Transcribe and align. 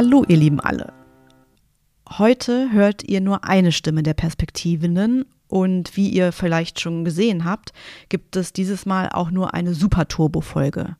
Hallo, 0.00 0.24
ihr 0.28 0.36
Lieben 0.36 0.60
alle. 0.60 0.92
Heute 2.08 2.70
hört 2.70 3.02
ihr 3.02 3.20
nur 3.20 3.42
eine 3.42 3.72
Stimme 3.72 4.04
der 4.04 4.14
Perspektivinnen 4.14 5.24
und 5.48 5.96
wie 5.96 6.08
ihr 6.08 6.30
vielleicht 6.30 6.78
schon 6.78 7.04
gesehen 7.04 7.44
habt, 7.44 7.72
gibt 8.08 8.36
es 8.36 8.52
dieses 8.52 8.86
Mal 8.86 9.08
auch 9.08 9.32
nur 9.32 9.54
eine 9.54 9.74
Super-Turbo-Folge. 9.74 10.94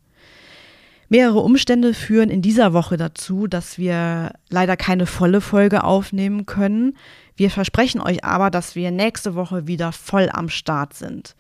Mehrere 1.08 1.38
Umstände 1.38 1.94
führen 1.94 2.28
in 2.28 2.42
dieser 2.42 2.72
Woche 2.72 2.96
dazu, 2.96 3.46
dass 3.46 3.78
wir 3.78 4.32
leider 4.50 4.76
keine 4.76 5.06
volle 5.06 5.40
Folge 5.40 5.84
aufnehmen 5.84 6.44
können. 6.44 6.96
Wir 7.36 7.52
versprechen 7.52 8.00
euch 8.00 8.24
aber, 8.24 8.50
dass 8.50 8.74
wir 8.74 8.90
nächste 8.90 9.36
Woche 9.36 9.68
wieder 9.68 9.92
voll 9.92 10.28
am 10.28 10.48
Start 10.48 10.94
sind. 10.94 11.36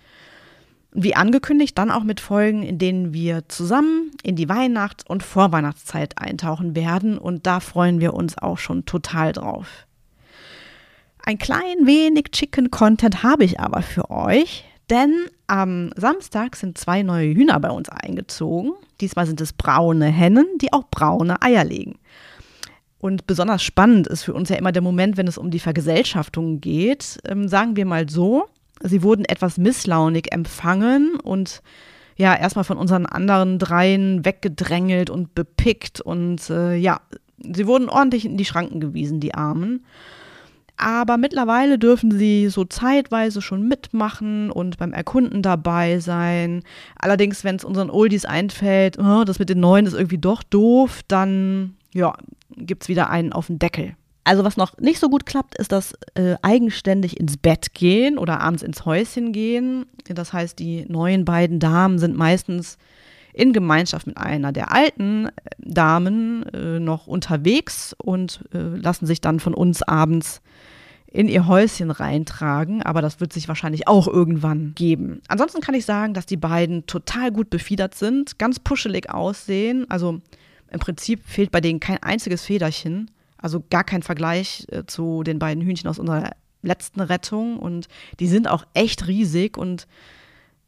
Wie 1.00 1.14
angekündigt, 1.14 1.78
dann 1.78 1.92
auch 1.92 2.02
mit 2.02 2.18
Folgen, 2.18 2.64
in 2.64 2.78
denen 2.80 3.12
wir 3.14 3.48
zusammen 3.48 4.10
in 4.24 4.34
die 4.34 4.48
Weihnachts- 4.48 5.04
und 5.06 5.22
Vorweihnachtszeit 5.22 6.18
eintauchen 6.18 6.74
werden. 6.74 7.18
Und 7.18 7.46
da 7.46 7.60
freuen 7.60 8.00
wir 8.00 8.14
uns 8.14 8.36
auch 8.36 8.58
schon 8.58 8.84
total 8.84 9.32
drauf. 9.32 9.86
Ein 11.24 11.38
klein 11.38 11.86
wenig 11.86 12.32
Chicken 12.32 12.72
Content 12.72 13.22
habe 13.22 13.44
ich 13.44 13.60
aber 13.60 13.82
für 13.82 14.10
euch, 14.10 14.64
denn 14.90 15.14
am 15.46 15.90
Samstag 15.94 16.56
sind 16.56 16.78
zwei 16.78 17.04
neue 17.04 17.32
Hühner 17.32 17.60
bei 17.60 17.70
uns 17.70 17.88
eingezogen. 17.88 18.72
Diesmal 19.00 19.26
sind 19.26 19.40
es 19.40 19.52
braune 19.52 20.06
Hennen, 20.06 20.46
die 20.60 20.72
auch 20.72 20.88
braune 20.90 21.40
Eier 21.42 21.62
legen. 21.62 22.00
Und 22.98 23.28
besonders 23.28 23.62
spannend 23.62 24.08
ist 24.08 24.24
für 24.24 24.34
uns 24.34 24.48
ja 24.48 24.56
immer 24.56 24.72
der 24.72 24.82
Moment, 24.82 25.16
wenn 25.16 25.28
es 25.28 25.38
um 25.38 25.52
die 25.52 25.60
Vergesellschaftung 25.60 26.60
geht. 26.60 27.18
Ähm, 27.24 27.46
sagen 27.46 27.76
wir 27.76 27.86
mal 27.86 28.08
so, 28.08 28.48
sie 28.82 29.02
wurden 29.02 29.24
etwas 29.24 29.58
misslaunig 29.58 30.32
empfangen 30.32 31.18
und 31.22 31.62
ja, 32.16 32.34
erstmal 32.34 32.64
von 32.64 32.78
unseren 32.78 33.06
anderen 33.06 33.58
dreien 33.58 34.24
weggedrängelt 34.24 35.08
und 35.08 35.34
bepickt 35.34 36.00
und 36.00 36.50
äh, 36.50 36.74
ja, 36.74 37.00
sie 37.38 37.66
wurden 37.66 37.88
ordentlich 37.88 38.24
in 38.24 38.36
die 38.36 38.44
Schranken 38.44 38.80
gewiesen, 38.80 39.20
die 39.20 39.34
Armen. 39.34 39.84
Aber 40.76 41.16
mittlerweile 41.16 41.76
dürfen 41.76 42.12
sie 42.12 42.48
so 42.48 42.64
zeitweise 42.64 43.42
schon 43.42 43.66
mitmachen 43.66 44.50
und 44.50 44.78
beim 44.78 44.92
Erkunden 44.92 45.42
dabei 45.42 45.98
sein. 45.98 46.62
Allerdings, 46.96 47.42
wenn 47.42 47.56
es 47.56 47.64
unseren 47.64 47.90
Oldies 47.90 48.24
einfällt, 48.24 48.96
oh, 48.96 49.24
das 49.24 49.40
mit 49.40 49.48
den 49.48 49.58
Neuen 49.58 49.86
ist 49.86 49.94
irgendwie 49.94 50.18
doch 50.18 50.44
doof, 50.44 51.00
dann 51.08 51.74
ja, 51.92 52.14
gibt 52.56 52.84
es 52.84 52.88
wieder 52.88 53.10
einen 53.10 53.32
auf 53.32 53.48
den 53.48 53.58
Deckel. 53.58 53.94
Also 54.28 54.44
was 54.44 54.58
noch 54.58 54.76
nicht 54.76 55.00
so 55.00 55.08
gut 55.08 55.24
klappt, 55.24 55.56
ist 55.56 55.72
das 55.72 55.94
äh, 56.12 56.34
eigenständig 56.42 57.18
ins 57.18 57.38
Bett 57.38 57.72
gehen 57.72 58.18
oder 58.18 58.40
abends 58.40 58.62
ins 58.62 58.84
Häuschen 58.84 59.32
gehen. 59.32 59.86
Das 60.06 60.34
heißt, 60.34 60.58
die 60.58 60.84
neuen 60.86 61.24
beiden 61.24 61.60
Damen 61.60 61.98
sind 61.98 62.14
meistens 62.14 62.76
in 63.32 63.54
Gemeinschaft 63.54 64.06
mit 64.06 64.18
einer 64.18 64.52
der 64.52 64.70
alten 64.70 65.28
äh, 65.28 65.30
Damen 65.56 66.42
äh, 66.52 66.78
noch 66.78 67.06
unterwegs 67.06 67.96
und 67.96 68.44
äh, 68.52 68.58
lassen 68.58 69.06
sich 69.06 69.22
dann 69.22 69.40
von 69.40 69.54
uns 69.54 69.82
abends 69.82 70.42
in 71.10 71.26
ihr 71.26 71.46
Häuschen 71.46 71.90
reintragen, 71.90 72.82
aber 72.82 73.00
das 73.00 73.20
wird 73.20 73.32
sich 73.32 73.48
wahrscheinlich 73.48 73.88
auch 73.88 74.08
irgendwann 74.08 74.74
geben. 74.74 75.22
Ansonsten 75.28 75.62
kann 75.62 75.74
ich 75.74 75.86
sagen, 75.86 76.12
dass 76.12 76.26
die 76.26 76.36
beiden 76.36 76.84
total 76.84 77.32
gut 77.32 77.48
befiedert 77.48 77.94
sind, 77.94 78.38
ganz 78.38 78.58
puschelig 78.60 79.08
aussehen. 79.08 79.86
Also 79.88 80.20
im 80.70 80.80
Prinzip 80.80 81.22
fehlt 81.24 81.50
bei 81.50 81.62
denen 81.62 81.80
kein 81.80 82.02
einziges 82.02 82.44
Federchen, 82.44 83.10
also 83.38 83.62
gar 83.70 83.84
kein 83.84 84.02
Vergleich 84.02 84.66
äh, 84.70 84.84
zu 84.86 85.22
den 85.22 85.38
beiden 85.38 85.62
Hühnchen 85.62 85.88
aus 85.88 85.98
unserer 85.98 86.32
letzten 86.62 87.00
Rettung 87.00 87.58
und 87.58 87.88
die 88.18 88.26
sind 88.26 88.48
auch 88.48 88.64
echt 88.74 89.06
riesig 89.06 89.56
und 89.56 89.86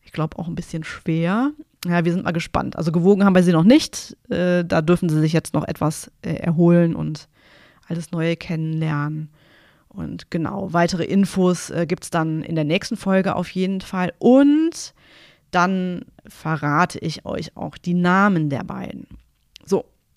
ich 0.03 0.13
glaube 0.13 0.39
auch 0.39 0.49
ein 0.49 0.55
bisschen 0.55 0.85
schwer. 0.85 1.51
Ja, 1.85 2.05
wir 2.05 2.13
sind 2.13 2.25
mal 2.25 2.33
gespannt. 2.33 2.77
Also 2.77 2.93
gewogen 2.93 3.25
haben 3.25 3.35
wir 3.35 3.43
sie 3.43 3.53
noch 3.53 3.65
nicht. 3.65 4.17
Äh, 4.29 4.65
da 4.65 4.83
dürfen 4.83 5.09
sie 5.09 5.21
sich 5.21 5.33
jetzt 5.33 5.55
noch 5.55 5.67
etwas 5.67 6.11
äh, 6.23 6.35
erholen 6.35 6.95
und 6.95 7.29
alles 7.89 8.13
Neue 8.13 8.37
kennenlernen. 8.37 9.31
Und 9.89 10.31
genau, 10.31 10.73
weitere 10.73 11.03
Infos 11.03 11.73
gibt 11.89 12.05
es 12.05 12.11
dann 12.11 12.45
in 12.45 12.55
der 12.55 12.63
nächsten 12.63 12.97
Folge 12.97 13.35
auf 13.35 13.51
jeden 13.51 13.81
Fall. 13.81 14.13
Und 14.21 14.95
dann 15.51 16.05
verrate 16.29 17.01
ich 17.01 17.27
euch 17.27 17.57
auch 17.57 17.77
die 17.77 17.95
Namen 17.95 18.51
der 18.51 18.63
beiden. 18.63 19.09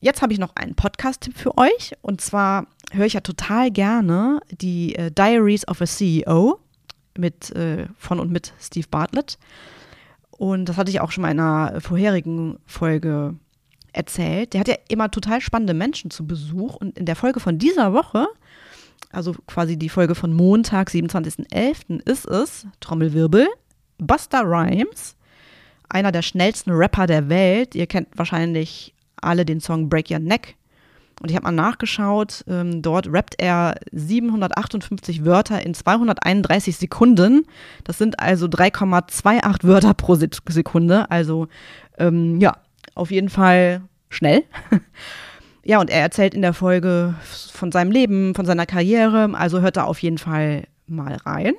Jetzt 0.03 0.21
habe 0.21 0.33
ich 0.33 0.39
noch 0.39 0.53
einen 0.57 0.75
Podcast-Tipp 0.75 1.37
für 1.37 1.57
euch. 1.57 1.93
Und 2.01 2.19
zwar 2.19 2.67
höre 2.91 3.05
ich 3.05 3.13
ja 3.13 3.21
total 3.21 3.71
gerne 3.71 4.41
die 4.51 4.95
äh, 4.95 5.09
Diaries 5.11 5.65
of 5.65 5.81
a 5.81 5.85
CEO 5.85 6.59
mit, 7.17 7.55
äh, 7.55 7.87
von 7.97 8.19
und 8.19 8.29
mit 8.29 8.53
Steve 8.59 8.87
Bartlett. 8.91 9.37
Und 10.29 10.65
das 10.65 10.75
hatte 10.75 10.91
ich 10.91 10.99
auch 10.99 11.11
schon 11.11 11.21
mal 11.21 11.31
in 11.31 11.39
einer 11.39 11.79
vorherigen 11.79 12.59
Folge 12.65 13.35
erzählt. 13.93 14.51
Der 14.51 14.59
hat 14.59 14.67
ja 14.67 14.75
immer 14.89 15.09
total 15.09 15.39
spannende 15.39 15.73
Menschen 15.73 16.11
zu 16.11 16.27
Besuch. 16.27 16.75
Und 16.75 16.97
in 16.97 17.05
der 17.05 17.15
Folge 17.15 17.39
von 17.39 17.57
dieser 17.57 17.93
Woche 17.93 18.27
also 19.09 19.33
quasi 19.47 19.77
die 19.77 19.89
Folge 19.89 20.15
von 20.15 20.33
Montag, 20.33 20.89
27.11. 20.89 22.01
ist 22.09 22.25
es, 22.25 22.65
Trommelwirbel, 22.81 23.47
Buster 23.99 24.41
Rhymes, 24.41 25.15
einer 25.87 26.11
der 26.11 26.23
schnellsten 26.23 26.71
Rapper 26.71 27.05
der 27.05 27.29
Welt. 27.29 27.75
Ihr 27.75 27.85
kennt 27.85 28.09
wahrscheinlich 28.15 28.93
alle 29.23 29.45
den 29.45 29.59
Song 29.59 29.89
Break 29.89 30.09
Your 30.11 30.19
Neck. 30.19 30.55
Und 31.21 31.29
ich 31.29 31.35
habe 31.35 31.43
mal 31.45 31.51
nachgeschaut, 31.51 32.43
ähm, 32.47 32.81
dort 32.81 33.07
rappt 33.11 33.35
er 33.37 33.75
758 33.91 35.23
Wörter 35.23 35.63
in 35.63 35.73
231 35.73 36.75
Sekunden. 36.75 37.45
Das 37.83 37.97
sind 37.97 38.19
also 38.19 38.47
3,28 38.47 39.63
Wörter 39.63 39.93
pro 39.93 40.15
Sekunde. 40.15 41.09
Also 41.11 41.47
ähm, 41.97 42.41
ja, 42.41 42.57
auf 42.95 43.11
jeden 43.11 43.29
Fall 43.29 43.81
schnell. 44.09 44.43
Ja, 45.65 45.79
und 45.79 45.89
er 45.89 46.01
erzählt 46.01 46.33
in 46.33 46.41
der 46.41 46.53
Folge 46.53 47.15
von 47.23 47.71
seinem 47.71 47.91
Leben, 47.91 48.35
von 48.35 48.45
seiner 48.45 48.65
Karriere, 48.65 49.29
also 49.33 49.61
hört 49.61 49.77
da 49.77 49.85
auf 49.85 49.99
jeden 49.99 50.17
Fall 50.17 50.67
mal 50.87 51.15
rein. 51.25 51.53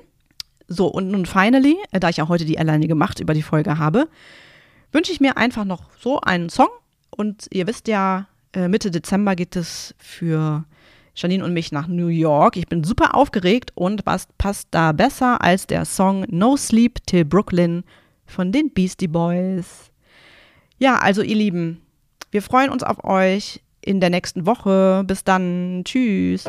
So, 0.67 0.87
und 0.87 1.09
nun 1.09 1.25
finally, 1.25 1.77
äh, 1.91 1.99
da 1.99 2.09
ich 2.09 2.17
ja 2.17 2.27
heute 2.27 2.45
die 2.45 2.59
alleinige 2.59 2.93
Macht 2.93 3.19
über 3.19 3.33
die 3.33 3.41
Folge 3.41 3.79
habe, 3.79 4.07
wünsche 4.91 5.11
ich 5.11 5.19
mir 5.19 5.37
einfach 5.37 5.65
noch 5.65 5.89
so 5.99 6.21
einen 6.21 6.49
Song. 6.49 6.69
Und 7.15 7.47
ihr 7.51 7.67
wisst 7.67 7.87
ja, 7.87 8.27
äh, 8.53 8.67
Mitte 8.67 8.91
Dezember 8.91 9.35
geht 9.35 9.55
es 9.55 9.95
für 9.97 10.65
Janine 11.15 11.43
und 11.43 11.53
mich 11.53 11.71
nach 11.71 11.87
New 11.87 12.07
York. 12.07 12.57
Ich 12.57 12.67
bin 12.67 12.83
super 12.83 13.15
aufgeregt 13.15 13.71
und 13.75 14.05
was 14.05 14.27
passt 14.37 14.67
da 14.71 14.91
besser 14.91 15.41
als 15.41 15.67
der 15.67 15.85
Song 15.85 16.25
No 16.29 16.57
Sleep 16.57 17.05
Till 17.05 17.25
Brooklyn 17.25 17.83
von 18.25 18.51
den 18.51 18.71
Beastie 18.71 19.07
Boys. 19.07 19.91
Ja, 20.77 20.99
also 20.99 21.21
ihr 21.21 21.35
Lieben, 21.35 21.81
wir 22.31 22.41
freuen 22.41 22.69
uns 22.69 22.83
auf 22.83 23.03
euch 23.05 23.61
in 23.81 24.01
der 24.01 24.09
nächsten 24.09 24.45
Woche. 24.45 25.03
Bis 25.07 25.23
dann. 25.23 25.83
Tschüss. 25.85 26.45